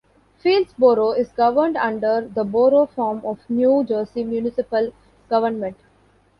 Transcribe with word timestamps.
Fieldsboro 0.39 1.11
is 1.11 1.31
governed 1.33 1.77
under 1.77 2.21
the 2.27 2.43
Borough 2.43 2.87
form 2.87 3.21
of 3.23 3.37
New 3.47 3.83
Jersey 3.83 4.23
municipal 4.23 4.91
government. 5.29 5.77